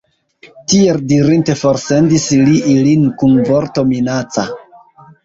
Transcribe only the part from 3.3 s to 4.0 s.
vorto